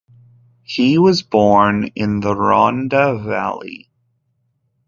[0.63, 3.91] He was born in the Rhondda valley.